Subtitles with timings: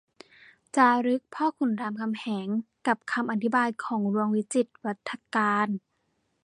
[0.75, 2.47] จารึกพ่อขุนรามคำแหง
[2.87, 5.67] กับคำอธิบายของหลวงวิจิตรวาทการ